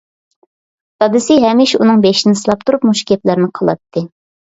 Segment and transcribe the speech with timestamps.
[1.03, 4.09] دادىسى ھەمىشە ئۇنىڭ بېشىنى سىلاپ تۇرۇپ مۇشۇ گەپلەرنى قىلاتتى.